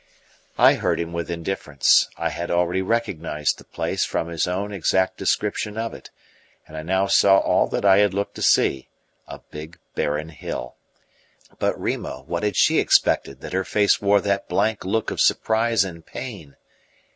I 0.57 0.73
heard 0.73 0.99
him 0.99 1.13
with 1.13 1.29
indifference. 1.29 2.09
I 2.17 2.29
had 2.29 2.49
already 2.49 2.81
recognized 2.81 3.59
the 3.59 3.63
place 3.63 4.03
from 4.03 4.29
his 4.29 4.47
own 4.47 4.73
exact 4.73 5.17
description 5.17 5.77
of 5.77 5.93
it, 5.93 6.09
and 6.65 6.75
I 6.75 6.81
now 6.81 7.05
saw 7.05 7.37
all 7.37 7.67
that 7.67 7.85
I 7.85 7.97
had 7.99 8.11
looked 8.11 8.33
to 8.37 8.41
see 8.41 8.89
a 9.27 9.41
big, 9.51 9.77
barren 9.93 10.29
hill. 10.29 10.75
But 11.59 11.79
Rima, 11.79 12.23
what 12.25 12.41
had 12.41 12.55
she 12.55 12.79
expected 12.79 13.41
that 13.41 13.53
her 13.53 13.63
face 13.63 14.01
wore 14.01 14.21
that 14.21 14.49
blank 14.49 14.83
look 14.83 15.11
of 15.11 15.21
surprise 15.21 15.83
and 15.85 16.03
pain? 16.03 16.55